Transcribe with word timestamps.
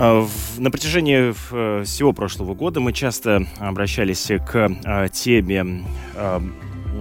А, 0.00 0.26
на 0.58 0.70
протяжении 0.70 1.34
э, 1.50 1.84
всего 1.84 2.12
прошлого 2.12 2.54
года 2.54 2.78
мы 2.78 2.92
часто 2.92 3.46
обращались 3.58 4.30
к 4.46 4.70
а, 4.84 5.08
теме 5.08 5.84
а, 6.14 6.40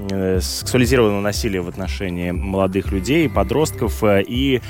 э, 0.10 0.40
сексуализированного 0.42 1.22
насилия 1.22 1.62
в 1.62 1.70
отношении 1.70 2.32
молодых 2.32 2.92
людей, 2.92 3.30
подростков, 3.30 4.04
э, 4.04 4.24
и 4.28 4.62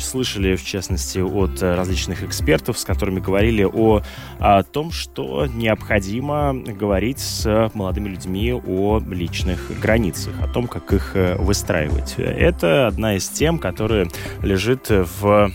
слышали, 0.00 0.56
в 0.56 0.64
частности, 0.64 1.18
от 1.18 1.62
различных 1.62 2.24
экспертов, 2.24 2.78
с 2.78 2.84
которыми 2.84 3.20
говорили 3.20 3.64
о, 3.64 4.02
о 4.38 4.62
том, 4.62 4.90
что 4.90 5.46
необходимо 5.46 6.54
говорить 6.54 7.18
с 7.18 7.70
молодыми 7.74 8.08
людьми 8.08 8.54
о 8.54 8.98
личных 8.98 9.78
границах, 9.78 10.32
о 10.42 10.48
том, 10.48 10.66
как 10.66 10.92
их 10.92 11.14
выстраивать. 11.38 12.14
Это 12.16 12.86
одна 12.86 13.16
из 13.16 13.28
тем, 13.28 13.58
которая 13.58 14.08
лежит 14.42 14.88
в 14.88 15.52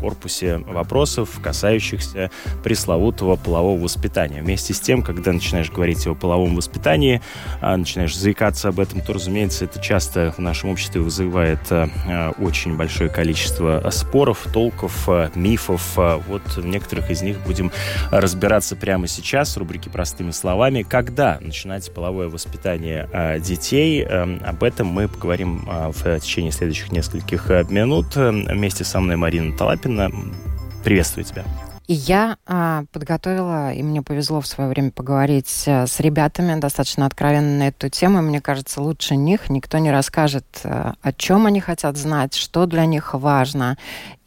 корпусе 0.00 0.58
вопросов, 0.58 1.40
касающихся 1.42 2.30
пресловутого 2.62 3.36
полового 3.36 3.80
воспитания. 3.80 4.42
Вместе 4.42 4.74
с 4.74 4.80
тем, 4.80 5.02
когда 5.02 5.32
начинаешь 5.32 5.70
говорить 5.70 6.06
о 6.06 6.14
половом 6.14 6.56
воспитании, 6.56 7.20
а, 7.60 7.76
начинаешь 7.76 8.16
заикаться 8.16 8.68
об 8.68 8.80
этом, 8.80 9.00
то, 9.00 9.12
разумеется, 9.12 9.64
это 9.64 9.80
часто 9.80 10.32
в 10.36 10.38
нашем 10.38 10.70
обществе 10.70 11.00
вызывает 11.00 11.60
а, 11.70 11.88
а, 12.06 12.30
очень 12.38 12.76
большое 12.76 13.10
количество 13.10 13.88
споров, 13.90 14.46
толков, 14.52 15.08
мифов. 15.34 15.96
Вот 15.96 16.42
в 16.56 16.66
некоторых 16.66 17.10
из 17.10 17.22
них 17.22 17.38
будем 17.44 17.72
разбираться 18.10 18.76
прямо 18.76 19.06
сейчас 19.06 19.54
в 19.54 19.58
рубрике 19.58 19.90
«Простыми 19.90 20.30
словами». 20.30 20.82
Когда 20.82 21.38
начинать 21.40 21.92
половое 21.92 22.28
воспитание 22.28 23.08
детей? 23.40 24.04
Об 24.04 24.62
этом 24.62 24.88
мы 24.88 25.08
поговорим 25.08 25.66
в 25.66 26.20
течение 26.20 26.52
следующих 26.52 26.92
нескольких 26.92 27.48
минут. 27.70 28.14
Вместе 28.16 28.84
со 28.84 29.00
мной 29.00 29.16
Марина 29.28 29.54
Талапина, 29.54 30.04
Лапина. 30.04 30.34
Приветствую 30.82 31.22
тебя. 31.22 31.44
И 31.86 31.92
я 31.92 32.38
а, 32.46 32.84
подготовила, 32.92 33.74
и 33.74 33.82
мне 33.82 34.00
повезло 34.00 34.40
в 34.40 34.46
свое 34.46 34.70
время 34.70 34.90
поговорить 34.90 35.64
а, 35.66 35.86
с 35.86 36.00
ребятами 36.00 36.58
достаточно 36.58 37.04
откровенно 37.04 37.58
на 37.58 37.68
эту 37.68 37.90
тему. 37.90 38.22
Мне 38.22 38.40
кажется, 38.40 38.80
лучше 38.80 39.16
них 39.16 39.50
никто 39.50 39.76
не 39.76 39.90
расскажет, 39.90 40.46
а, 40.64 40.94
о 41.02 41.12
чем 41.12 41.44
они 41.44 41.60
хотят 41.60 41.98
знать, 41.98 42.32
что 42.32 42.64
для 42.64 42.86
них 42.86 43.12
важно. 43.12 43.76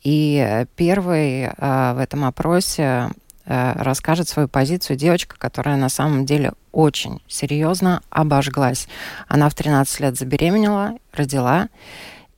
И 0.03 0.67
первый 0.76 1.50
а, 1.58 1.95
в 1.95 1.98
этом 1.98 2.23
опросе 2.23 3.09
расскажет 3.48 4.30
свою 4.30 4.48
позицию 4.48 4.98
девочка, 4.98 5.36
которая 5.36 5.78
на 5.78 5.89
самом 5.89 6.28
деле 6.28 6.54
очень 6.72 7.23
серьезно 7.28 8.04
обожглась. 8.11 8.88
Она 9.28 9.50
в 9.50 9.56
13 9.56 10.00
лет 10.00 10.16
забеременела, 10.16 10.94
родила, 11.11 11.70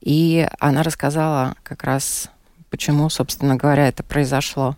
и 0.00 0.48
она 0.60 0.82
рассказала 0.82 1.56
как 1.62 1.84
раз 1.84 2.30
почему, 2.74 3.08
собственно 3.08 3.54
говоря, 3.54 3.86
это 3.86 4.02
произошло. 4.02 4.74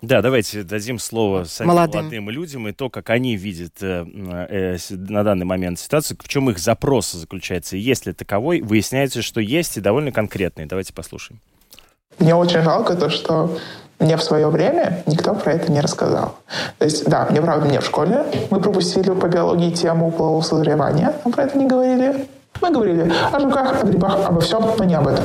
Да, 0.00 0.22
давайте 0.22 0.62
дадим 0.62 0.98
слово 0.98 1.44
самим 1.44 1.74
молодым, 1.74 2.00
молодым 2.00 2.30
людям 2.30 2.68
и 2.68 2.72
то, 2.72 2.88
как 2.88 3.10
они 3.10 3.36
видят 3.36 3.82
э, 3.82 4.06
э, 4.48 4.76
на 4.88 5.22
данный 5.24 5.44
момент 5.44 5.78
ситуацию, 5.78 6.16
в 6.22 6.26
чем 6.26 6.48
их 6.48 6.58
запрос 6.58 7.12
заключается. 7.12 7.76
Есть 7.76 8.06
ли 8.06 8.14
таковой, 8.14 8.62
выясняется, 8.62 9.20
что 9.20 9.42
есть, 9.42 9.76
и 9.76 9.82
довольно 9.82 10.10
конкретный. 10.10 10.64
Давайте 10.64 10.94
послушаем. 10.94 11.38
Мне 12.18 12.34
очень 12.34 12.62
жалко 12.62 12.94
то, 12.94 13.10
что 13.10 13.58
мне 13.98 14.16
в 14.16 14.22
свое 14.22 14.48
время 14.48 15.02
никто 15.06 15.34
про 15.34 15.52
это 15.52 15.70
не 15.70 15.82
рассказал. 15.82 16.38
То 16.78 16.86
есть, 16.86 17.04
да, 17.04 17.26
мне 17.30 17.42
правда, 17.42 17.66
мне 17.66 17.80
в 17.80 17.84
школе 17.84 18.24
мы 18.50 18.58
пропустили 18.58 19.10
по 19.10 19.28
биологии 19.28 19.70
тему 19.70 20.10
полового 20.10 20.40
созревания, 20.40 21.12
нам 21.24 21.32
про 21.34 21.44
это 21.44 21.58
не 21.58 21.66
говорили. 21.66 22.26
Мы 22.64 22.70
говорили 22.70 23.12
о 23.30 23.38
жуках, 23.40 23.82
о 23.82 23.86
грибах, 23.86 24.16
обо 24.24 24.40
всем, 24.40 24.64
но 24.78 24.84
не 24.84 24.94
об 24.94 25.06
этом. 25.06 25.22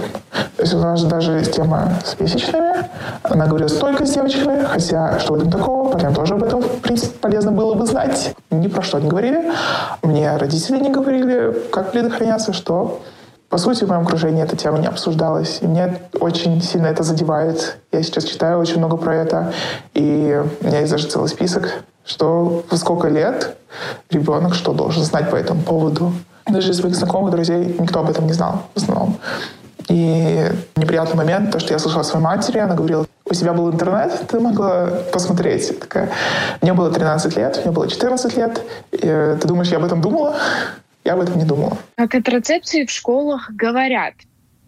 То 0.57 0.63
есть 0.63 0.73
у 0.73 0.79
нас 0.79 1.01
даже 1.05 1.41
тема 1.45 1.93
с 2.03 2.19
месячными, 2.19 2.85
она 3.23 3.47
говорила 3.47 3.69
только 3.69 4.05
с 4.05 4.11
девочками, 4.11 4.65
хотя 4.65 5.17
что 5.19 5.35
в 5.35 5.37
этом 5.37 5.49
такого, 5.49 5.89
парням 5.89 6.13
тоже 6.13 6.33
об 6.33 6.43
этом, 6.43 6.61
в 6.61 6.81
принципе, 6.81 7.17
полезно 7.17 7.53
было 7.53 7.75
бы 7.75 7.85
знать. 7.85 8.35
Ни 8.51 8.67
про 8.67 8.81
что 8.81 8.99
не 8.99 9.07
говорили. 9.07 9.53
Мне 10.03 10.35
родители 10.35 10.79
не 10.79 10.89
говорили, 10.89 11.55
как 11.71 11.93
предохраняться, 11.93 12.51
что 12.51 12.99
по 13.47 13.57
сути, 13.57 13.85
в 13.85 13.87
моем 13.87 14.01
окружении 14.01 14.43
эта 14.43 14.57
тема 14.57 14.77
не 14.77 14.87
обсуждалась. 14.87 15.59
И 15.61 15.67
мне 15.67 15.97
очень 16.19 16.61
сильно 16.61 16.87
это 16.87 17.03
задевает. 17.03 17.77
Я 17.93 18.03
сейчас 18.03 18.25
читаю 18.25 18.59
очень 18.59 18.79
много 18.79 18.97
про 18.97 19.15
это. 19.15 19.53
И 19.93 20.43
у 20.61 20.67
меня 20.67 20.81
есть 20.81 20.91
даже 20.91 21.07
целый 21.07 21.29
список, 21.29 21.83
что 22.05 22.65
в 22.69 22.75
сколько 22.75 23.07
лет 23.07 23.55
ребенок 24.09 24.55
что 24.55 24.73
должен 24.73 25.03
знать 25.03 25.31
по 25.31 25.37
этому 25.37 25.61
поводу. 25.61 26.11
Даже 26.47 26.71
из 26.71 26.77
своих 26.77 26.95
знакомых, 26.95 27.31
друзей 27.31 27.75
никто 27.79 27.99
об 27.99 28.09
этом 28.09 28.27
не 28.27 28.33
знал 28.33 28.63
в 28.73 28.77
основном. 28.77 29.19
И 29.87 30.45
неприятный 30.75 31.15
момент, 31.15 31.51
то, 31.51 31.59
что 31.59 31.73
я 31.73 31.79
слышала 31.79 32.03
своей 32.03 32.23
матери, 32.23 32.59
она 32.59 32.75
говорила, 32.75 33.07
у 33.25 33.33
тебя 33.33 33.53
был 33.53 33.71
интернет, 33.71 34.27
ты 34.27 34.39
могла 34.39 34.87
посмотреть. 35.11 35.79
Такая, 35.79 36.11
мне 36.61 36.73
было 36.73 36.91
13 36.91 37.35
лет, 37.37 37.61
мне 37.63 37.71
было 37.71 37.87
14 37.87 38.37
лет. 38.37 38.61
И, 38.91 38.97
ты 38.99 39.47
думаешь, 39.47 39.69
я 39.69 39.77
об 39.77 39.85
этом 39.85 40.01
думала? 40.01 40.35
Я 41.03 41.13
об 41.13 41.21
этом 41.21 41.37
не 41.37 41.45
думала. 41.45 41.77
О 41.95 42.07
контрацепции 42.07 42.85
в 42.85 42.91
школах 42.91 43.49
говорят. 43.51 44.13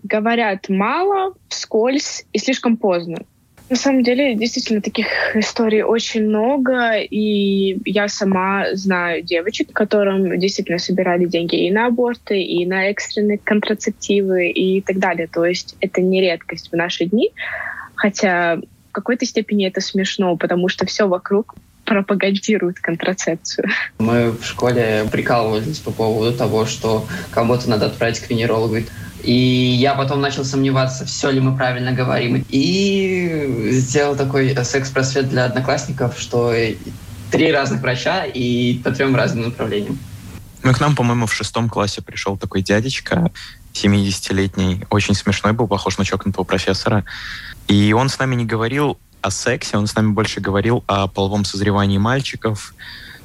Говорят 0.03 0.69
мало, 0.69 1.33
вскользь 1.49 2.25
и 2.33 2.39
слишком 2.39 2.77
поздно. 2.77 3.17
На 3.71 3.77
самом 3.77 4.03
деле, 4.03 4.35
действительно, 4.35 4.81
таких 4.81 5.07
историй 5.33 5.81
очень 5.81 6.27
много, 6.27 6.97
и 6.97 7.79
я 7.89 8.09
сама 8.09 8.65
знаю 8.73 9.23
девочек, 9.23 9.71
которым 9.71 10.37
действительно 10.37 10.77
собирали 10.77 11.23
деньги 11.23 11.55
и 11.55 11.71
на 11.71 11.85
аборты, 11.85 12.41
и 12.41 12.65
на 12.65 12.89
экстренные 12.89 13.37
контрацептивы 13.37 14.49
и 14.49 14.81
так 14.81 14.99
далее. 14.99 15.29
То 15.31 15.45
есть 15.45 15.77
это 15.79 16.01
не 16.01 16.19
редкость 16.19 16.69
в 16.69 16.75
наши 16.75 17.05
дни, 17.05 17.31
хотя 17.95 18.57
в 18.89 18.91
какой-то 18.91 19.25
степени 19.25 19.65
это 19.65 19.79
смешно, 19.79 20.35
потому 20.35 20.67
что 20.67 20.85
все 20.85 21.07
вокруг 21.07 21.55
пропагандирует 21.85 22.81
контрацепцию. 22.81 23.69
Мы 23.99 24.31
в 24.31 24.43
школе 24.43 25.05
прикалывались 25.09 25.79
по 25.79 25.91
поводу 25.91 26.35
того, 26.37 26.65
что 26.65 27.07
кому-то 27.31 27.69
надо 27.69 27.85
отправить 27.85 28.19
к 28.19 28.29
венерологу. 28.29 28.79
И 29.23 29.77
я 29.79 29.93
потом 29.95 30.21
начал 30.21 30.45
сомневаться, 30.45 31.05
все 31.05 31.29
ли 31.29 31.39
мы 31.39 31.55
правильно 31.55 31.91
говорим. 31.91 32.45
И 32.49 33.69
сделал 33.71 34.15
такой 34.15 34.55
секс-просвет 34.63 35.29
для 35.29 35.45
одноклассников, 35.45 36.19
что 36.19 36.53
три 37.31 37.51
разных 37.51 37.81
врача 37.81 38.25
и 38.25 38.79
по 38.83 38.91
трем 38.91 39.15
разным 39.15 39.45
направлениям. 39.45 39.97
Ну, 40.63 40.73
к 40.73 40.79
нам, 40.79 40.95
по-моему, 40.95 41.25
в 41.25 41.33
шестом 41.33 41.69
классе 41.69 42.01
пришел 42.01 42.37
такой 42.37 42.61
дядечка, 42.61 43.31
70-летний, 43.73 44.85
очень 44.89 45.15
смешной 45.15 45.53
был, 45.53 45.67
похож 45.67 45.97
на 45.97 46.05
чокнутого 46.05 46.43
профессора. 46.43 47.03
И 47.67 47.93
он 47.93 48.09
с 48.09 48.19
нами 48.19 48.35
не 48.35 48.45
говорил 48.45 48.99
о 49.21 49.31
сексе, 49.31 49.77
он 49.77 49.87
с 49.87 49.95
нами 49.95 50.11
больше 50.11 50.39
говорил 50.39 50.83
о 50.87 51.07
половом 51.07 51.45
созревании 51.45 51.97
мальчиков, 51.97 52.73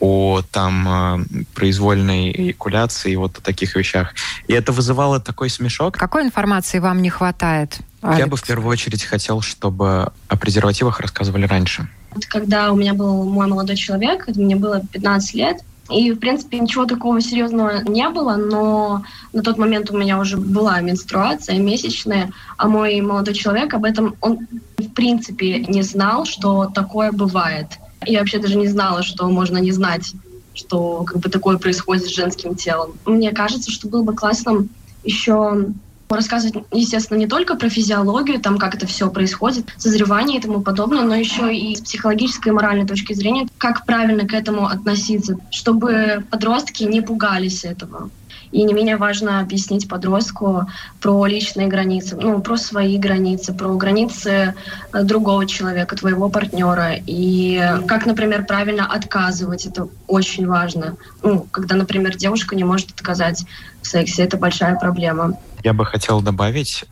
о 0.00 0.42
там 0.50 0.88
э, 0.88 1.24
произвольной 1.54 2.30
эякуляции 2.30 3.12
и 3.12 3.16
вот 3.16 3.38
о 3.38 3.40
таких 3.40 3.76
вещах. 3.76 4.14
И 4.46 4.52
это 4.52 4.72
вызывало 4.72 5.20
такой 5.20 5.50
смешок. 5.50 5.96
Какой 5.96 6.22
информации 6.22 6.78
вам 6.78 7.02
не 7.02 7.10
хватает? 7.10 7.78
Алекс? 8.02 8.18
Я 8.18 8.26
бы 8.26 8.36
в 8.36 8.42
первую 8.42 8.70
очередь 8.70 9.04
хотел, 9.04 9.40
чтобы 9.40 10.12
о 10.28 10.36
презервативах 10.36 11.00
рассказывали 11.00 11.46
раньше. 11.46 11.88
Когда 12.28 12.72
у 12.72 12.76
меня 12.76 12.94
был 12.94 13.24
мой 13.24 13.46
молодой 13.46 13.76
человек, 13.76 14.28
мне 14.28 14.56
было 14.56 14.82
15 14.92 15.34
лет, 15.34 15.58
и, 15.90 16.10
в 16.10 16.18
принципе, 16.18 16.58
ничего 16.58 16.84
такого 16.84 17.20
серьезного 17.20 17.82
не 17.86 18.08
было, 18.08 18.36
но 18.36 19.04
на 19.32 19.42
тот 19.42 19.56
момент 19.56 19.90
у 19.90 19.96
меня 19.96 20.18
уже 20.18 20.36
была 20.36 20.80
менструация 20.80 21.58
месячная, 21.58 22.32
а 22.56 22.68
мой 22.68 23.00
молодой 23.00 23.34
человек 23.34 23.72
об 23.74 23.84
этом, 23.84 24.16
он 24.20 24.46
в 24.78 24.88
принципе 24.88 25.60
не 25.60 25.82
знал, 25.82 26.24
что 26.24 26.66
такое 26.66 27.12
бывает. 27.12 27.78
Я 28.06 28.20
вообще 28.20 28.38
даже 28.38 28.56
не 28.56 28.68
знала, 28.68 29.02
что 29.02 29.28
можно 29.28 29.58
не 29.58 29.72
знать, 29.72 30.12
что 30.54 31.04
как 31.04 31.18
бы 31.18 31.28
такое 31.28 31.58
происходит 31.58 32.04
с 32.04 32.14
женским 32.14 32.54
телом. 32.54 32.94
Мне 33.04 33.32
кажется, 33.32 33.70
что 33.70 33.88
было 33.88 34.02
бы 34.02 34.14
классно 34.14 34.66
еще 35.04 35.68
рассказывать, 36.08 36.64
естественно, 36.72 37.18
не 37.18 37.26
только 37.26 37.56
про 37.56 37.68
физиологию, 37.68 38.40
там, 38.40 38.58
как 38.58 38.74
это 38.74 38.86
все 38.86 39.10
происходит, 39.10 39.66
созревание 39.76 40.38
и 40.38 40.42
тому 40.42 40.60
подобное, 40.60 41.02
но 41.02 41.14
еще 41.14 41.54
и 41.54 41.74
с 41.74 41.80
психологической 41.80 42.52
и 42.52 42.54
моральной 42.54 42.86
точки 42.86 43.12
зрения, 43.12 43.48
как 43.58 43.86
правильно 43.86 44.26
к 44.26 44.32
этому 44.32 44.66
относиться, 44.66 45.38
чтобы 45.50 46.24
подростки 46.30 46.84
не 46.84 47.00
пугались 47.00 47.64
этого. 47.64 48.10
И 48.52 48.62
не 48.62 48.72
менее 48.72 48.96
важно 48.96 49.40
объяснить 49.40 49.88
подростку 49.88 50.66
про 51.00 51.26
личные 51.26 51.66
границы, 51.66 52.16
ну, 52.16 52.40
про 52.40 52.56
свои 52.56 52.96
границы, 52.96 53.52
про 53.52 53.74
границы 53.74 54.54
э, 54.92 55.02
другого 55.02 55.46
человека, 55.46 55.96
твоего 55.96 56.28
партнера. 56.28 56.94
И 57.06 57.62
как, 57.86 58.06
например, 58.06 58.46
правильно 58.46 58.86
отказывать, 58.86 59.66
это 59.66 59.88
очень 60.06 60.46
важно. 60.46 60.96
Ну, 61.22 61.46
когда, 61.50 61.74
например, 61.74 62.16
девушка 62.16 62.54
не 62.54 62.64
может 62.64 62.90
отказать 62.92 63.44
в 63.82 63.86
сексе, 63.86 64.22
это 64.22 64.36
большая 64.36 64.76
проблема. 64.76 65.36
Я 65.66 65.72
бы 65.72 65.84
хотел 65.84 66.22
добавить, 66.22 66.84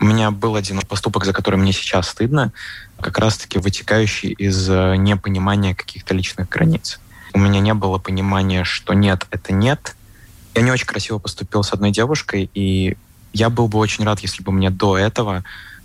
у 0.00 0.06
меня 0.06 0.30
был 0.30 0.56
один 0.56 0.80
поступок, 0.80 1.26
за 1.26 1.34
который 1.34 1.56
мне 1.56 1.74
сейчас 1.74 2.08
стыдно, 2.08 2.54
как 2.98 3.18
раз-таки 3.18 3.58
вытекающий 3.58 4.30
из 4.30 4.66
э, 4.70 4.96
непонимания 4.96 5.74
каких-то 5.74 6.14
личных 6.14 6.48
границ. 6.48 7.00
У 7.34 7.38
меня 7.38 7.60
не 7.60 7.74
было 7.74 7.98
понимания, 7.98 8.64
что 8.64 8.94
нет, 8.94 9.26
это 9.30 9.52
нет, 9.52 9.94
я 10.54 10.62
не 10.62 10.70
очень 10.70 10.86
красиво 10.86 11.18
поступил 11.18 11.62
с 11.62 11.74
одной 11.74 11.90
девушкой, 11.90 12.48
и 12.54 12.96
я 13.34 13.50
был 13.50 13.68
бы 13.68 13.78
очень 13.78 14.06
рад, 14.06 14.20
если 14.20 14.42
бы 14.42 14.52
мне 14.52 14.70
до 14.70 14.96
этого 14.96 15.44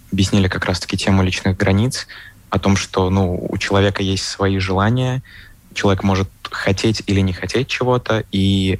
объяснили 0.09 0.47
как 0.47 0.63
раз-таки 0.63 0.95
тему 0.95 1.23
личных 1.23 1.57
границ, 1.57 2.07
о 2.49 2.57
том, 2.57 2.77
что 2.77 3.09
ну, 3.09 3.47
у 3.49 3.57
человека 3.57 4.01
есть 4.01 4.23
свои 4.23 4.59
желания, 4.59 5.23
человек 5.73 6.03
может 6.03 6.29
хотеть 6.49 7.03
или 7.05 7.19
не 7.19 7.33
хотеть 7.33 7.67
чего-то, 7.67 8.23
и 8.31 8.79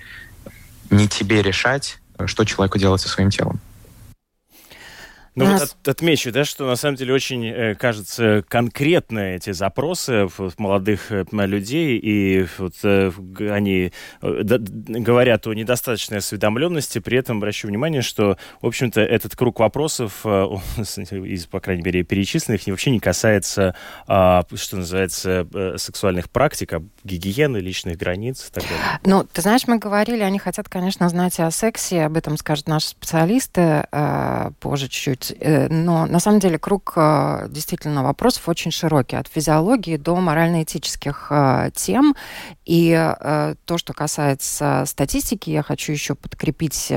не 0.90 1.10
тебе 1.10 1.42
решать, 1.42 1.99
что 2.28 2.46
человеку 2.46 2.78
делать 2.78 3.02
со 3.02 3.10
своим 3.10 3.30
телом. 3.30 3.60
Ну 5.36 5.46
вот 5.46 5.62
от, 5.62 5.88
отмечу, 5.88 6.32
да, 6.32 6.44
что 6.44 6.68
на 6.68 6.76
самом 6.76 6.96
деле 6.96 7.14
очень, 7.14 7.46
э, 7.46 7.76
кажется, 7.76 8.44
конкретные 8.48 9.38
эти 9.38 9.52
запросы 9.52 10.28
молодых 10.58 11.12
э, 11.12 11.26
людей, 11.32 11.98
и 11.98 12.46
вот 12.58 12.74
э, 12.84 13.12
они 13.50 13.92
говорят 14.22 15.48
о 15.48 15.54
недостаточной 15.54 16.18
осведомленности, 16.18 17.00
при 17.00 17.18
этом 17.18 17.38
обращаю 17.38 17.70
внимание, 17.70 18.02
что, 18.02 18.38
в 18.62 18.68
общем-то, 18.68 19.02
этот 19.02 19.36
круг 19.36 19.60
вопросов, 19.60 20.26
из, 20.26 21.46
по 21.46 21.60
крайней 21.60 21.84
мере, 21.84 22.04
перечисленных, 22.04 22.68
вообще 22.68 22.92
не 22.92 23.00
касается, 23.00 23.76
а, 24.08 24.44
что 24.54 24.78
называется, 24.78 25.48
сексуальных 25.78 26.30
практик, 26.30 26.74
а 26.74 26.84
гигиены, 27.04 27.58
личных 27.58 27.98
границ 27.98 28.48
и 28.50 28.54
так 28.54 28.64
далее. 28.64 29.00
Ну, 29.06 29.24
ты 29.24 29.42
знаешь, 29.42 29.68
мы 29.68 29.78
говорили, 29.78 30.22
они 30.22 30.40
хотят, 30.40 30.70
конечно, 30.70 31.08
знать 31.10 31.40
о 31.40 31.52
сексе, 31.52 32.04
об 32.04 32.18
этом 32.18 32.38
скажут 32.38 32.68
наши 32.68 32.90
специалисты 32.90 33.86
позже 34.60 34.88
чуть-чуть 34.88 35.19
Э, 35.40 35.68
но 35.70 36.06
на 36.06 36.20
самом 36.20 36.40
деле 36.40 36.58
круг 36.58 36.94
э, 36.96 37.48
действительно 37.50 38.04
вопросов 38.04 38.48
очень 38.48 38.72
широкий, 38.72 39.16
от 39.16 39.28
физиологии 39.28 39.98
до 39.98 40.16
морально-этических 40.16 41.28
э, 41.30 41.72
тем. 41.76 42.16
И 42.66 42.92
то, 43.66 43.78
что 43.78 43.94
касается 43.94 44.84
статистики, 44.86 45.50
я 45.50 45.64
хочу 45.64 45.92
еще 45.92 46.14
подкрепить 46.14 46.92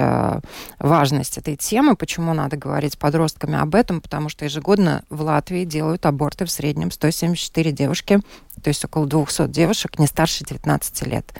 важность 0.78 1.38
этой 1.38 1.56
темы, 1.56 1.96
почему 1.96 2.34
надо 2.34 2.58
говорить 2.58 2.92
с 2.92 2.96
подростками 2.96 3.58
об 3.58 3.74
этом, 3.74 4.02
потому 4.02 4.28
что 4.28 4.44
ежегодно 4.44 5.02
в 5.08 5.22
Латвии 5.22 5.64
делают 5.64 6.04
аборты 6.04 6.44
в 6.44 6.50
среднем 6.50 6.90
174 6.90 7.72
девушки 7.72 8.20
то 8.62 8.68
есть 8.68 8.84
около 8.84 9.06
200 9.06 9.48
девушек 9.48 9.98
не 9.98 10.06
старше 10.06 10.44
19 10.44 11.06
лет. 11.06 11.32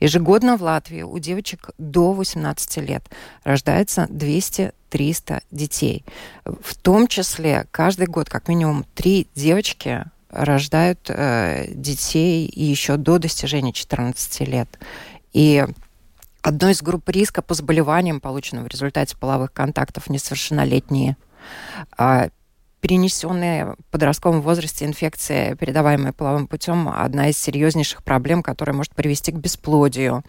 Ежегодно 0.00 0.56
в 0.56 0.62
Латвии 0.62 1.02
у 1.02 1.18
девочек 1.18 1.70
до 1.78 2.12
18 2.12 2.76
лет 2.78 3.04
рождается 3.44 4.06
200-300 4.10 5.42
детей. 5.50 6.04
В 6.44 6.74
том 6.76 7.08
числе 7.08 7.66
каждый 7.70 8.06
год 8.06 8.28
как 8.28 8.48
минимум 8.48 8.84
три 8.94 9.28
девочки 9.34 10.04
рождают 10.30 11.00
э, 11.08 11.66
детей 11.70 12.50
еще 12.54 12.96
до 12.96 13.18
достижения 13.18 13.72
14 13.72 14.40
лет. 14.48 14.68
И 15.32 15.66
одной 16.42 16.72
из 16.72 16.82
групп 16.82 17.08
риска 17.08 17.42
по 17.42 17.54
заболеваниям, 17.54 18.20
полученным 18.20 18.64
в 18.64 18.68
результате 18.68 19.16
половых 19.16 19.52
контактов, 19.52 20.08
несовершеннолетние 20.08 21.16
а 21.96 22.28
перенесенная 22.80 23.66
в 23.66 23.76
подростковом 23.90 24.40
возрасте 24.40 24.84
инфекция, 24.84 25.54
передаваемая 25.56 26.12
половым 26.12 26.46
путем, 26.46 26.88
одна 26.88 27.28
из 27.28 27.38
серьезнейших 27.38 28.02
проблем, 28.02 28.42
которая 28.42 28.76
может 28.76 28.94
привести 28.94 29.32
к 29.32 29.36
бесплодию. 29.36 30.22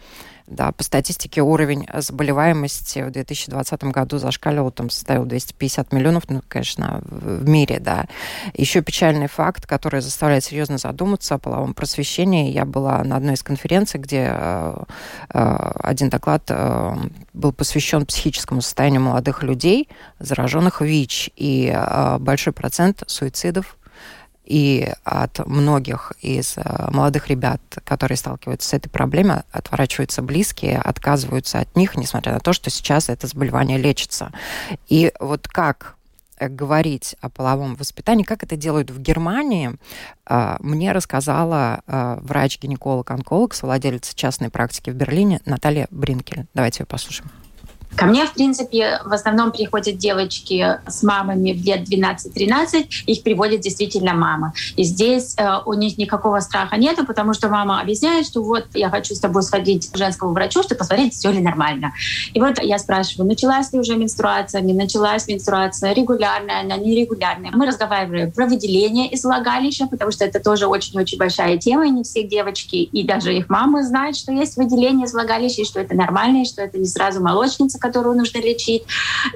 Да, 0.50 0.72
по 0.72 0.82
статистике 0.82 1.42
уровень 1.42 1.86
заболеваемости 1.94 3.02
в 3.02 3.12
2020 3.12 3.84
году 3.84 4.18
зашкаливал, 4.18 4.72
там 4.72 4.90
составил 4.90 5.24
250 5.24 5.92
миллионов, 5.92 6.24
ну, 6.28 6.42
конечно, 6.48 7.02
в 7.04 7.48
мире, 7.48 7.78
да. 7.78 8.06
Еще 8.54 8.82
печальный 8.82 9.28
факт, 9.28 9.68
который 9.68 10.00
заставляет 10.00 10.42
серьезно 10.42 10.78
задуматься 10.78 11.36
о 11.36 11.38
половом 11.38 11.72
просвещении. 11.72 12.50
Я 12.50 12.64
была 12.64 13.04
на 13.04 13.16
одной 13.16 13.34
из 13.34 13.44
конференций, 13.44 14.00
где 14.00 14.28
э, 14.28 14.84
э, 15.32 15.72
один 15.84 16.10
доклад 16.10 16.42
э, 16.48 16.96
был 17.32 17.52
посвящен 17.52 18.04
психическому 18.04 18.60
состоянию 18.60 19.02
молодых 19.02 19.44
людей, 19.44 19.88
зараженных 20.18 20.80
ВИЧ, 20.80 21.30
и 21.36 21.72
э, 21.72 22.18
большой 22.40 22.52
процент 22.54 23.02
суицидов 23.06 23.76
и 24.46 24.88
от 25.04 25.46
многих 25.46 26.12
из 26.22 26.56
э, 26.56 26.90
молодых 26.90 27.28
ребят, 27.28 27.60
которые 27.84 28.16
сталкиваются 28.16 28.70
с 28.70 28.72
этой 28.72 28.88
проблемой, 28.88 29.42
отворачиваются 29.52 30.22
близкие, 30.22 30.78
отказываются 30.78 31.58
от 31.58 31.76
них, 31.76 31.96
несмотря 31.96 32.32
на 32.32 32.40
то, 32.40 32.54
что 32.54 32.70
сейчас 32.70 33.10
это 33.10 33.26
заболевание 33.26 33.76
лечится. 33.76 34.32
И 34.88 35.12
вот 35.20 35.48
как 35.48 35.96
э, 36.38 36.48
говорить 36.48 37.14
о 37.20 37.28
половом 37.28 37.76
воспитании, 37.76 38.24
как 38.24 38.42
это 38.42 38.56
делают 38.56 38.90
в 38.90 38.98
Германии, 39.00 39.76
э, 40.26 40.56
мне 40.60 40.92
рассказала 40.92 41.82
врач-гинеколог-онколог, 41.86 43.52
совладелец 43.52 44.14
частной 44.14 44.48
практики 44.48 44.88
в 44.88 44.94
Берлине 44.94 45.40
Наталья 45.44 45.86
Бринкель. 45.90 46.46
Давайте 46.54 46.82
ее 46.82 46.86
послушаем. 46.86 47.30
Ко 48.00 48.06
мне, 48.06 48.24
в 48.24 48.32
принципе, 48.32 48.98
в 49.04 49.12
основном 49.12 49.52
приходят 49.52 49.98
девочки 49.98 50.78
с 50.86 51.02
мамами 51.02 51.52
в 51.52 51.62
лет 51.62 51.86
12-13, 51.86 52.86
их 53.04 53.22
приводит 53.22 53.60
действительно 53.60 54.14
мама. 54.14 54.54
И 54.76 54.84
здесь 54.84 55.34
э, 55.36 55.58
у 55.66 55.74
них 55.74 55.98
никакого 55.98 56.40
страха 56.40 56.78
нету, 56.78 57.04
потому 57.04 57.34
что 57.34 57.50
мама 57.50 57.78
объясняет, 57.78 58.24
что 58.24 58.42
вот 58.42 58.68
я 58.72 58.88
хочу 58.88 59.14
с 59.14 59.20
тобой 59.20 59.42
сходить 59.42 59.90
к 59.92 59.98
женскому 59.98 60.32
врачу, 60.32 60.62
чтобы 60.62 60.78
посмотреть, 60.78 61.12
все 61.12 61.30
ли 61.30 61.42
нормально. 61.42 61.92
И 62.32 62.40
вот 62.40 62.62
я 62.62 62.78
спрашиваю, 62.78 63.28
началась 63.28 63.70
ли 63.74 63.78
уже 63.78 63.96
менструация, 63.96 64.62
не 64.62 64.72
началась 64.72 65.28
менструация, 65.28 65.92
регулярная 65.92 66.60
она, 66.60 66.78
нерегулярная. 66.78 67.50
Мы 67.52 67.66
разговариваем 67.66 68.32
про 68.32 68.46
выделение 68.46 69.10
из 69.10 69.22
влагалища, 69.24 69.88
потому 69.88 70.10
что 70.10 70.24
это 70.24 70.40
тоже 70.40 70.66
очень-очень 70.68 71.18
большая 71.18 71.58
тема, 71.58 71.86
и 71.86 71.90
не 71.90 72.02
все 72.02 72.22
девочки, 72.22 72.76
и 72.76 73.04
даже 73.04 73.36
их 73.36 73.50
мамы 73.50 73.84
знают, 73.84 74.16
что 74.16 74.32
есть 74.32 74.56
выделение 74.56 75.04
из 75.04 75.12
влагалища, 75.12 75.60
и 75.60 75.64
что 75.66 75.80
это 75.80 75.94
нормально, 75.94 76.44
и 76.44 76.46
что 76.46 76.62
это 76.62 76.78
не 76.78 76.86
сразу 76.86 77.20
молочница, 77.20 77.78
которую 77.90 78.16
нужно 78.16 78.38
лечить. 78.38 78.84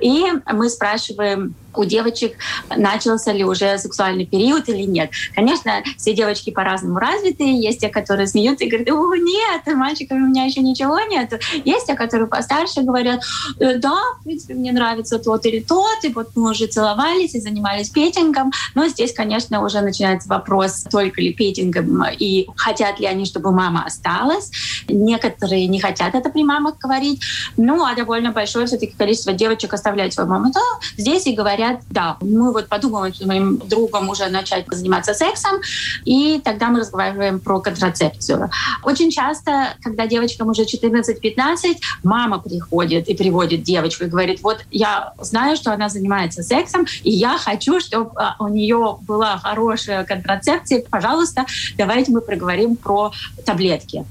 И 0.01 0.25
мы 0.53 0.71
спрашиваем 0.71 1.55
у 1.79 1.85
девочек, 1.85 2.37
начался 2.75 3.33
ли 3.33 3.45
уже 3.45 3.79
сексуальный 3.79 4.27
период 4.27 4.69
или 4.69 4.83
нет. 4.83 5.11
Конечно, 5.35 5.83
все 5.97 6.15
девочки 6.15 6.51
по-разному 6.51 6.99
развитые. 6.99 7.61
Есть 7.61 7.81
те, 7.81 7.89
которые 7.89 8.27
смеются 8.27 8.65
и 8.65 8.69
говорят, 8.69 8.91
о, 8.91 9.15
нет, 9.15 9.77
мальчиками 9.77 10.21
у 10.21 10.27
меня 10.27 10.45
еще 10.45 10.61
ничего 10.61 11.01
нет. 11.01 11.41
Есть 11.65 11.87
те, 11.87 11.95
которые 11.95 12.29
постарше 12.29 12.83
говорят, 12.83 13.23
«Э, 13.61 13.77
да, 13.79 13.97
в 14.21 14.25
принципе, 14.25 14.55
мне 14.55 14.73
нравится 14.73 15.19
тот 15.19 15.47
или 15.47 15.61
тот, 15.61 16.05
и 16.05 16.09
вот 16.09 16.31
мы 16.35 16.51
уже 16.51 16.67
целовались 16.67 17.35
и 17.35 17.41
занимались 17.41 17.91
петингом. 17.91 18.53
Но 18.75 18.89
здесь, 18.89 19.13
конечно, 19.13 19.65
уже 19.65 19.81
начинается 19.81 20.29
вопрос, 20.29 20.85
только 20.91 21.21
ли 21.21 21.33
петингом 21.33 22.05
и 22.19 22.47
хотят 22.57 23.01
ли 23.01 23.07
они, 23.07 23.25
чтобы 23.25 23.53
мама 23.53 23.85
осталась. 23.85 24.51
Некоторые 24.89 25.67
не 25.67 25.81
хотят 25.81 26.15
это 26.15 26.31
при 26.31 26.45
мамах 26.45 26.79
говорить. 26.79 27.21
Ну, 27.57 27.85
а 27.85 27.95
довольно 27.95 28.33
большое 28.33 28.67
все-таки 28.67 28.95
количество 28.97 29.33
девочек 29.33 29.73
оставляют 29.75 30.15
свою 30.15 30.29
маму. 30.29 30.51
Да, 30.53 30.61
здесь 30.97 31.27
и 31.27 31.35
говорят, 31.35 31.64
да, 31.91 32.17
мы 32.21 32.53
вот 32.53 32.69
подумаем 32.69 33.15
с 33.15 33.21
моим 33.25 33.59
другом 33.59 34.09
уже 34.09 34.29
начать 34.29 34.67
заниматься 34.71 35.15
сексом, 35.15 35.61
и 36.05 36.41
тогда 36.45 36.69
мы 36.69 36.81
разговариваем 36.81 37.41
про 37.41 37.61
контрацепцию. 37.61 38.51
Очень 38.83 39.11
часто, 39.11 39.75
когда 39.83 40.07
девочкам 40.07 40.49
уже 40.49 40.63
14-15, 40.63 41.77
мама 42.03 42.39
приходит 42.39 43.09
и 43.09 43.15
приводит 43.15 43.63
девочку 43.63 44.05
и 44.05 44.09
говорит, 44.09 44.41
вот 44.43 44.65
я 44.71 45.13
знаю, 45.21 45.57
что 45.57 45.73
она 45.73 45.89
занимается 45.89 46.43
сексом, 46.43 46.87
и 47.03 47.11
я 47.11 47.39
хочу, 47.39 47.81
чтобы 47.81 48.11
а, 48.17 48.37
у 48.39 48.49
нее 48.49 48.99
была 49.03 49.39
хорошая 49.39 50.05
контрацепция, 50.05 50.83
пожалуйста, 50.89 51.47
давайте 51.77 52.13
мы 52.13 52.21
проговорим 52.21 52.77
про 52.77 53.13
таблетки. 53.45 54.05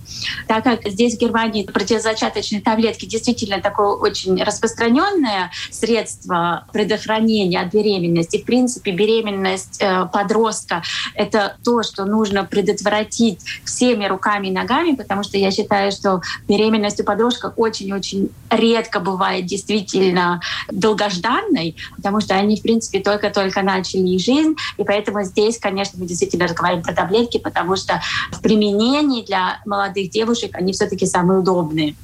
Так 0.48 0.64
как 0.64 0.88
здесь 0.88 1.16
в 1.16 1.20
Германии 1.20 1.64
противозачаточные 1.64 2.62
таблетки 2.62 3.06
действительно 3.06 3.62
такое 3.62 3.90
очень 3.90 4.42
распространенное 4.42 5.52
средство 5.72 6.66
предохранения 6.72 7.43
от 7.56 7.74
беременности. 7.74 8.38
В 8.38 8.46
принципе, 8.46 8.92
беременность 8.92 9.78
э, 9.82 10.08
подростка— 10.12 10.84
это 11.16 11.58
то, 11.64 11.84
что 11.84 12.06
нужно 12.06 12.44
предотвратить 12.44 13.40
всеми 13.66 14.06
руками 14.06 14.48
и 14.48 14.52
ногами, 14.52 14.96
потому 14.96 15.24
что 15.24 15.38
я 15.38 15.52
считаю, 15.52 15.92
что 15.92 16.22
беременность 16.48 17.00
у 17.00 17.04
подростка 17.04 17.54
очень-очень 17.56 18.30
редко 18.50 19.00
бывает 19.00 19.46
действительно 19.46 20.42
долгожданной, 20.72 21.76
потому 21.96 22.22
что 22.22 22.36
они, 22.36 22.58
в 22.58 22.62
принципе, 22.62 23.00
только-только 23.00 23.62
начали 23.62 24.18
жизнь. 24.18 24.56
И 24.78 24.84
поэтому 24.84 25.24
здесь, 25.24 25.58
конечно, 25.58 26.00
мы 26.00 26.06
действительно 26.06 26.46
разговариваем 26.46 26.84
про 26.84 26.94
таблетки, 26.94 27.38
потому 27.38 27.76
что 27.76 28.02
в 28.32 28.42
применении 28.42 29.24
для 29.24 29.62
молодых 29.66 30.10
девушек 30.10 30.52
они 30.56 30.74
все-таки 30.74 31.06
самые 31.06 31.40
удобные. 31.40 31.96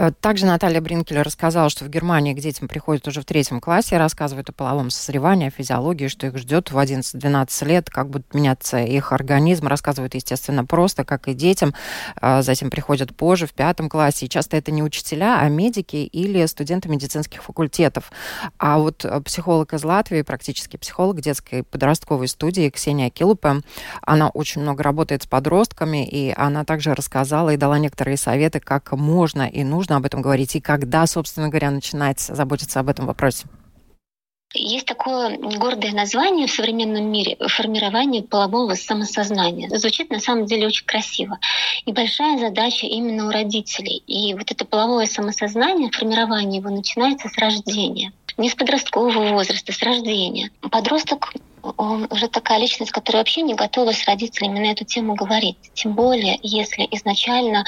Э, 0.00 0.12
также 0.18 0.46
Наталья 0.46 0.80
Бринкель 0.80 1.20
рассказала, 1.20 1.68
что 1.68 1.84
в 1.84 1.90
Германии 1.90 2.32
к 2.32 2.38
детям 2.38 2.68
приходят 2.68 3.06
уже 3.06 3.20
в 3.20 3.26
третьем 3.26 3.60
классе, 3.60 3.98
рассказывают 3.98 4.48
о 4.48 4.52
половом 4.52 4.88
созревании, 4.88 5.48
о 5.48 5.50
физиологии, 5.50 6.08
что 6.08 6.26
их 6.26 6.38
ждет 6.38 6.72
в 6.72 6.78
11-12 6.78 7.66
лет, 7.66 7.90
как 7.90 8.08
будет 8.08 8.32
меняться 8.32 8.78
их 8.78 9.12
организм. 9.12 9.66
Рассказывают, 9.66 10.14
естественно, 10.14 10.64
просто, 10.64 11.04
как 11.04 11.28
и 11.28 11.34
детям. 11.34 11.74
Э, 12.22 12.40
затем 12.40 12.70
приходят 12.70 13.14
позже, 13.14 13.46
в 13.46 13.52
пятом 13.52 13.90
классе. 13.90 14.24
И 14.24 14.28
часто 14.30 14.56
это 14.56 14.70
не 14.70 14.82
учителя, 14.82 15.38
а 15.38 15.48
медики 15.50 15.96
или 15.96 16.46
студенты 16.46 16.88
медицинских 16.88 17.42
факультетов. 17.42 18.10
А 18.58 18.78
вот 18.78 19.04
э, 19.04 19.20
психолог 19.20 19.74
из 19.74 19.84
Латвии, 19.84 20.22
практически 20.22 20.78
психолог 20.78 21.20
детской 21.20 21.62
подростковой 21.62 22.28
студии 22.28 22.70
Ксения 22.70 23.10
Килупе, 23.10 23.60
она 24.00 24.30
очень 24.30 24.62
много 24.62 24.82
работает 24.82 25.24
с 25.24 25.26
подростками, 25.26 26.08
и 26.08 26.32
она 26.34 26.64
также 26.64 26.94
рассказала 26.94 27.50
и 27.50 27.58
дала 27.58 27.78
некоторые 27.78 28.16
советы, 28.16 28.60
как 28.60 28.92
можно 28.92 29.42
и 29.42 29.62
нужно 29.62 29.89
нужно 29.90 29.96
об 29.96 30.06
этом 30.06 30.22
говорить 30.22 30.54
и 30.54 30.60
когда, 30.60 31.06
собственно 31.06 31.48
говоря, 31.48 31.70
начинать 31.70 32.20
заботиться 32.20 32.80
об 32.80 32.88
этом 32.88 33.06
вопросе? 33.06 33.46
Есть 34.52 34.86
такое 34.86 35.36
гордое 35.38 35.92
название 35.92 36.48
в 36.48 36.50
современном 36.50 37.10
мире— 37.10 37.36
формирование 37.48 38.22
полового 38.22 38.74
самосознания. 38.74 39.68
Звучит 39.76 40.10
на 40.10 40.18
самом 40.18 40.46
деле 40.46 40.66
очень 40.66 40.86
красиво. 40.86 41.38
И 41.86 41.92
большая 41.92 42.38
задача 42.38 42.86
именно 42.86 43.28
у 43.28 43.30
родителей. 43.30 44.02
И 44.08 44.34
вот 44.34 44.50
это 44.50 44.64
половое 44.64 45.06
самосознание, 45.06 45.90
формирование 45.92 46.60
его 46.60 46.70
начинается 46.70 47.28
с 47.28 47.38
рождения. 47.38 48.12
Не 48.38 48.50
с 48.50 48.54
подросткового 48.54 49.28
возраста, 49.32 49.72
с 49.72 49.82
рождения. 49.82 50.50
Подросток 50.70 51.32
он 51.76 52.06
уже 52.10 52.28
такая 52.28 52.58
личность, 52.58 52.92
которая 52.92 53.20
вообще 53.22 53.42
не 53.42 53.54
готова 53.54 53.92
с 53.92 54.04
родителями 54.06 54.58
на 54.58 54.72
эту 54.72 54.84
тему 54.84 55.14
говорить. 55.14 55.58
Тем 55.74 55.94
более, 55.94 56.38
если 56.42 56.86
изначально 56.90 57.64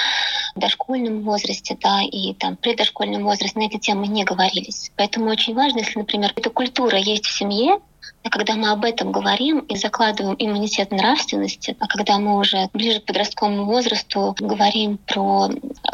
в 0.55 0.61
дошкольном 0.61 1.23
возрасте, 1.23 1.77
да, 1.81 2.03
и 2.03 2.35
там 2.35 2.57
преддошкольном 2.57 3.25
возрасте 3.25 3.59
на 3.59 3.65
эти 3.65 3.79
темы 3.79 4.07
не 4.07 4.25
говорились. 4.25 4.91
Поэтому 4.97 5.31
очень 5.31 5.55
важно, 5.55 5.79
если, 5.79 5.99
например, 5.99 6.33
эта 6.37 6.51
культура 6.51 6.99
есть 6.99 7.27
в 7.27 7.37
семье, 7.37 7.79
а 8.23 8.31
когда 8.31 8.55
мы 8.55 8.71
об 8.71 8.85
этом 8.85 9.13
говорим 9.13 9.61
и 9.61 9.77
закладываем 9.77 10.37
иммунитет 10.39 10.91
нравственности, 10.91 11.77
а 11.81 11.87
когда 11.87 12.19
мы 12.19 12.39
уже 12.39 12.69
ближе 12.73 13.01
к 13.01 13.07
подростковому 13.07 13.65
возрасту 13.65 14.35
говорим 14.39 14.99
про 14.99 15.49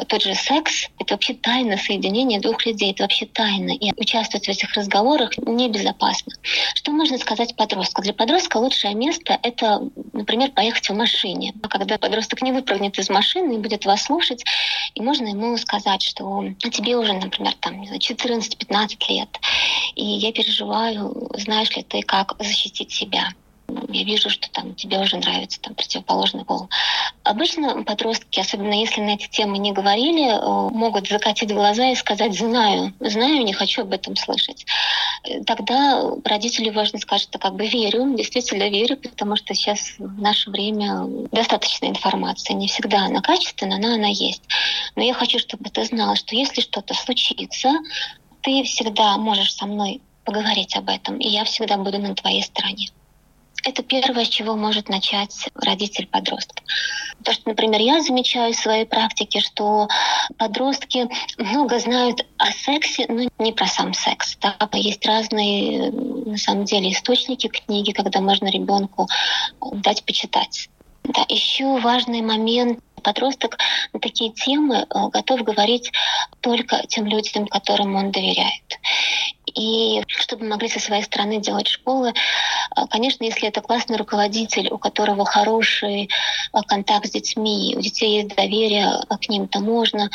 тот 0.09 0.23
же 0.23 0.35
секс, 0.35 0.89
это 0.99 1.15
вообще 1.15 1.35
тайна 1.35 1.77
соединения 1.77 2.41
двух 2.41 2.65
людей, 2.67 2.93
это 2.93 3.05
вообще 3.05 3.27
тайна. 3.27 3.71
И 3.71 3.93
участвовать 3.97 4.47
в 4.47 4.51
этих 4.51 4.73
разговорах 4.75 5.37
небезопасно. 5.39 6.33
Что 6.75 6.93
можно 6.93 7.19
сказать 7.19 7.57
подростку? 7.57 8.03
Для 8.03 8.13
подростка 8.13 8.59
лучшее 8.59 8.95
место— 8.95 9.39
это, 9.43 9.81
например, 10.13 10.51
поехать 10.51 10.89
в 10.89 10.95
машине. 10.95 11.55
А 11.63 11.69
когда 11.69 11.99
подросток 11.99 12.43
не 12.43 12.53
выпрыгнет 12.53 12.99
из 12.99 13.09
машины 13.09 13.55
и 13.55 13.59
будет 13.59 13.87
вас 13.87 14.03
слушать, 14.03 14.45
и 14.95 15.01
можно 15.01 15.29
ему 15.29 15.57
сказать, 15.57 16.03
что 16.03 16.45
тебе 16.59 16.97
уже, 16.97 17.13
например, 17.13 17.55
там, 17.61 17.83
14-15 17.83 18.97
лет, 19.09 19.29
и 19.99 20.05
я 20.05 20.33
переживаю, 20.33 21.29
знаешь 21.35 21.75
ли 21.77 21.83
ты, 21.83 22.03
как 22.03 22.37
защитить 22.39 22.93
себя 22.93 23.33
я 23.89 24.05
вижу, 24.05 24.31
что 24.31 24.51
там 24.51 24.75
тебе 24.75 24.99
уже 24.99 25.17
нравится 25.17 25.61
там 25.61 25.75
противоположный 25.75 26.45
пол. 26.45 26.69
Обычно 27.23 27.83
подростки, 27.85 28.41
особенно 28.41 28.73
если 28.73 29.01
на 29.01 29.11
эти 29.11 29.29
темы 29.29 29.59
не 29.59 29.73
говорили, 29.73 30.29
э, 30.29 30.71
могут 30.71 31.09
закатить 31.09 31.53
глаза 31.53 31.91
и 31.91 31.95
сказать 31.95 32.35
«знаю, 32.35 32.95
знаю, 33.01 33.45
не 33.45 33.53
хочу 33.53 33.83
об 33.83 33.93
этом 33.93 34.17
слышать». 34.17 34.65
Тогда 35.47 36.03
родителю 36.25 36.73
важно 36.73 36.99
сказать, 36.99 37.23
что 37.23 37.39
как 37.39 37.55
бы 37.55 37.67
верю, 37.67 38.15
действительно 38.17 38.69
верю, 38.71 38.97
потому 38.97 39.37
что 39.37 39.55
сейчас 39.55 39.95
в 39.99 40.21
наше 40.21 40.51
время 40.51 41.05
достаточно 41.33 41.87
информации. 41.87 42.55
Не 42.55 42.69
всегда 42.69 43.05
она 43.05 43.21
качественная, 43.21 43.79
но 43.79 43.95
она 43.95 44.09
есть. 44.09 44.43
Но 44.97 45.03
я 45.03 45.13
хочу, 45.13 45.39
чтобы 45.39 45.69
ты 45.71 45.85
знал, 45.85 46.15
что 46.17 46.35
если 46.35 46.61
что-то 46.61 46.95
случится, 46.95 47.73
ты 48.43 48.63
всегда 48.65 49.17
можешь 49.17 49.55
со 49.55 49.67
мной 49.67 50.01
поговорить 50.25 50.77
об 50.77 50.89
этом, 50.89 51.19
и 51.19 51.29
я 51.29 51.45
всегда 51.45 51.77
буду 51.77 51.99
на 51.99 52.15
твоей 52.15 52.43
стороне. 52.43 52.91
Это 53.65 53.83
первое, 53.83 54.25
с 54.25 54.29
чего 54.29 54.55
может 54.57 54.89
начать 54.89 55.49
родитель 55.55 56.07
подростка. 56.07 56.63
То, 57.25 57.33
что, 57.33 57.49
например, 57.49 57.81
я 57.81 58.01
замечаю 58.01 58.53
в 58.53 58.57
своей 58.57 58.87
практике, 58.87 59.41
что 59.41 59.89
подростки 60.37 61.09
много 61.39 61.81
знают 61.81 62.25
о 62.37 62.53
сексе, 62.53 63.07
но 63.09 63.29
не 63.39 63.53
про 63.53 63.67
сам 63.67 63.95
секс. 63.95 64.37
Да? 64.41 64.57
Есть 64.75 65.05
разные, 65.05 65.91
на 65.91 66.37
самом 66.37 66.65
деле, 66.65 66.93
источники 66.93 67.49
книги, 67.49 67.91
когда 67.91 68.21
можно 68.21 68.47
ребенку 68.47 69.09
дать 69.61 70.05
почитать. 70.05 70.71
Да, 71.09 71.25
еще 71.29 71.79
важный 71.79 72.21
момент 72.21 72.81
подросток 73.03 73.57
на 73.95 74.01
такие 74.01 74.31
темы 74.31 74.87
э, 74.89 75.09
готов 75.09 75.43
говорить 75.43 75.91
только 76.41 76.87
тем 76.87 77.07
людям, 77.07 77.47
которым 77.47 77.97
он 77.97 78.11
доверяет. 78.11 78.79
И 79.55 80.03
чтобы 80.07 80.47
могли 80.47 80.69
со 80.69 80.81
своей 80.81 81.03
стороны 81.03 81.41
делать 81.41 81.69
школы, 81.69 82.11
э, 82.11 82.87
конечно, 82.91 83.25
если 83.25 83.49
это 83.49 83.61
классный 83.61 83.97
руководитель, 83.97 84.69
у 84.71 84.79
которого 84.79 85.25
хороший 85.25 86.05
э, 86.53 86.63
контакт 86.67 87.07
с 87.07 87.11
детьми, 87.11 87.75
у 87.77 87.81
детей 87.81 88.23
есть 88.23 88.35
доверие 88.35 89.01
к 89.09 89.29
ним, 89.29 89.49
то 89.49 89.61
можно 89.61 90.11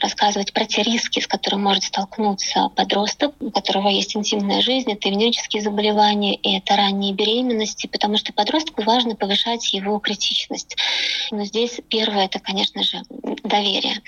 рассказывать 0.00 0.52
про 0.52 0.64
те 0.64 0.82
риски, 0.82 1.20
с 1.20 1.26
которыми 1.26 1.62
может 1.62 1.84
столкнуться 1.84 2.68
подросток, 2.74 3.34
у 3.40 3.50
которого 3.50 3.88
есть 3.88 4.16
интимная 4.16 4.60
жизнь, 4.60 4.92
это 4.92 5.08
венерические 5.08 5.62
заболевания, 5.62 6.34
и 6.34 6.56
это 6.56 6.76
ранние 6.76 7.14
беременности, 7.14 7.86
потому 7.86 8.16
что 8.16 8.32
подростку 8.32 8.82
важно 8.82 9.16
повышать 9.16 9.72
его 9.72 9.98
критичность. 9.98 10.76
Но 11.30 11.44
здесь 11.44 11.80
первое— 11.88 12.24
это, 12.26 12.38
конечно 12.38 12.82
же, 12.82 13.02
доверие. 13.50 14.00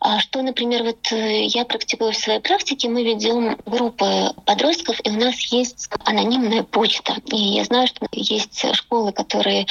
А 0.00 0.18
что, 0.20 0.40
например, 0.40 0.82
вот 0.82 1.12
э, 1.12 1.44
я 1.44 1.64
практикую 1.66 2.12
в 2.12 2.16
своей 2.16 2.40
практике, 2.40 2.88
мы 2.88 3.04
ведем 3.04 3.58
группы 3.66 4.32
подростков, 4.46 4.98
и 5.04 5.10
у 5.10 5.18
нас 5.18 5.38
есть 5.52 5.88
анонимная 6.04 6.62
почта. 6.62 7.16
И 7.26 7.36
я 7.36 7.64
знаю, 7.64 7.86
что 7.86 8.06
есть 8.12 8.64
школы, 8.74 9.12
которые 9.12 9.66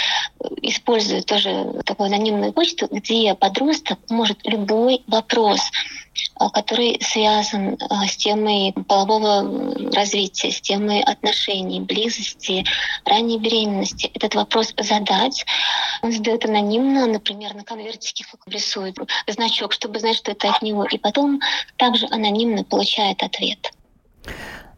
используют 0.61 1.25
тоже 1.25 1.81
такую 1.85 2.07
анонимную 2.07 2.53
почту, 2.53 2.87
где 2.91 3.33
подросток 3.33 3.97
может 4.09 4.45
любой 4.45 5.01
вопрос 5.07 5.61
который 6.47 6.99
связан 7.01 7.77
а, 7.89 8.07
с 8.07 8.15
темой 8.15 8.73
полового 8.87 9.91
развития, 9.93 10.51
с 10.51 10.61
темой 10.61 11.01
отношений, 11.01 11.81
близости, 11.81 12.63
ранней 13.03 13.37
беременности. 13.37 14.09
Этот 14.13 14.35
вопрос 14.35 14.73
задать. 14.77 15.45
Он 16.01 16.13
задает 16.13 16.45
анонимно, 16.45 17.05
например, 17.05 17.53
на 17.53 17.63
конвертике 17.63 18.25
рисует 18.45 18.95
значок, 19.27 19.73
чтобы 19.73 19.99
знать, 19.99 20.15
что 20.15 20.31
это 20.31 20.49
от 20.49 20.61
него, 20.61 20.85
и 20.85 20.97
потом 20.97 21.41
также 21.75 22.07
анонимно 22.09 22.63
получает 22.63 23.21
ответ. 23.23 23.71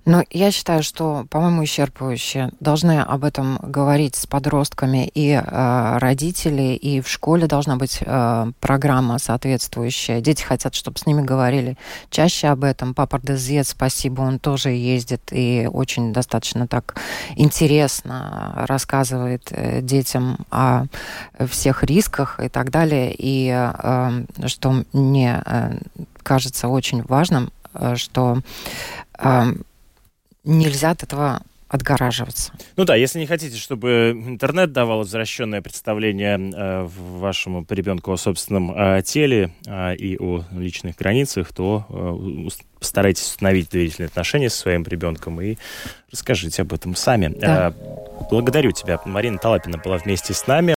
Но 0.06 0.24
я 0.32 0.52
считаю, 0.52 0.82
что, 0.82 1.26
по-моему, 1.30 1.64
исчерпывающе 1.64 2.52
должны 2.60 3.02
об 3.02 3.24
этом 3.24 3.58
говорить 3.62 4.16
с 4.16 4.26
подростками 4.26 5.08
и 5.14 5.32
э, 5.32 5.98
родители, 6.00 6.74
и 6.74 7.02
в 7.02 7.08
школе 7.08 7.46
должна 7.46 7.76
быть 7.76 8.00
э, 8.02 8.52
программа 8.60 9.20
соответствующая. 9.20 10.22
Дети 10.22 10.42
хотят, 10.42 10.74
чтобы 10.74 10.98
с 10.98 11.06
ними 11.06 11.22
говорили 11.22 11.78
чаще 12.10 12.48
об 12.48 12.64
этом. 12.64 12.96
Папа 12.96 13.20
Дезет, 13.20 13.68
спасибо, 13.68 14.22
он 14.22 14.40
тоже 14.40 14.70
ездит 14.70 15.22
и 15.32 15.70
очень 15.72 16.14
достаточно 16.14 16.68
так 16.68 16.96
интересно 17.36 18.66
рассказывает 18.68 19.50
э, 19.52 19.82
детям 19.82 20.38
о 20.50 20.86
всех 21.40 21.84
рисках 21.84 22.40
и 22.40 22.50
так 22.50 22.72
далее. 22.72 23.14
И 23.16 23.52
э, 23.52 24.26
что 24.48 24.84
мне 24.94 25.44
э, 25.46 25.78
кажется 26.24 26.68
очень 26.70 27.04
важным, 27.04 27.52
э, 27.74 27.96
что 27.98 28.40
нельзя 30.44 30.92
от 30.92 31.04
этого 31.04 31.42
отгораживаться. 31.72 32.52
Ну 32.76 32.84
да, 32.84 32.96
если 32.96 33.18
не 33.20 33.26
хотите, 33.26 33.58
чтобы 33.58 34.12
интернет 34.14 34.74
давал 34.74 35.00
возвращенное 35.00 35.62
представление 35.62 36.38
э, 36.38 36.86
вашему 36.86 37.66
ребенку 37.70 38.12
о 38.12 38.18
собственном 38.18 38.74
э, 38.76 39.02
теле 39.04 39.54
э, 39.66 39.96
и 39.96 40.18
о 40.18 40.44
личных 40.52 40.98
границах, 40.98 41.54
то 41.54 41.86
э, 41.90 42.50
постарайтесь 42.78 43.24
установить 43.24 43.70
доверительные 43.70 44.08
отношения 44.08 44.50
со 44.50 44.58
своим 44.58 44.84
ребенком 44.84 45.40
и 45.40 45.56
расскажите 46.12 46.64
об 46.64 46.74
этом 46.74 46.94
сами. 46.94 47.34
Да. 47.40 47.70
Э, 47.70 47.74
благодарю 48.30 48.72
тебя. 48.72 49.00
Марина 49.06 49.38
Талапина 49.38 49.78
была 49.78 49.98
вместе 49.98 50.34
с 50.34 50.48
нами. 50.48 50.70